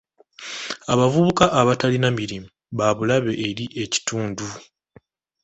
Abavubuka 0.93 1.45
abatalina 1.59 2.09
mirimu 2.19 2.49
ba 2.77 2.87
bulabe 2.97 3.33
eri 3.47 3.65
ekitundu. 3.83 4.45